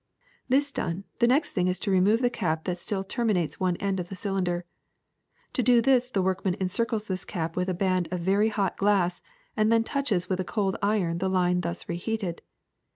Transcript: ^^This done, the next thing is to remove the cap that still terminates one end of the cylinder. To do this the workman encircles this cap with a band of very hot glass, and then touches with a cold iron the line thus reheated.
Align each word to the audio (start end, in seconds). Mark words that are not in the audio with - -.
^^This 0.49 0.73
done, 0.73 1.03
the 1.19 1.27
next 1.27 1.51
thing 1.51 1.67
is 1.67 1.79
to 1.81 1.91
remove 1.91 2.23
the 2.23 2.29
cap 2.31 2.63
that 2.63 2.79
still 2.79 3.03
terminates 3.03 3.59
one 3.59 3.75
end 3.77 3.99
of 3.99 4.09
the 4.09 4.15
cylinder. 4.15 4.65
To 5.53 5.61
do 5.61 5.79
this 5.79 6.07
the 6.07 6.23
workman 6.23 6.57
encircles 6.59 7.07
this 7.07 7.23
cap 7.23 7.55
with 7.55 7.69
a 7.69 7.75
band 7.75 8.07
of 8.09 8.21
very 8.21 8.49
hot 8.49 8.77
glass, 8.77 9.21
and 9.55 9.71
then 9.71 9.83
touches 9.83 10.27
with 10.27 10.39
a 10.39 10.43
cold 10.43 10.75
iron 10.81 11.19
the 11.19 11.29
line 11.29 11.61
thus 11.61 11.87
reheated. 11.87 12.41